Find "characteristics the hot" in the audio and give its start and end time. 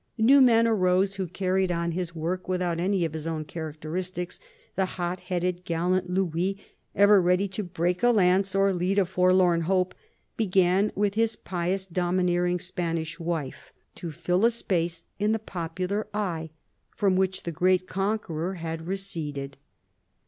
3.45-5.19